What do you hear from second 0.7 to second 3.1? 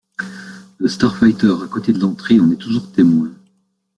Le Starfighter à côté de l’entrée en est toujours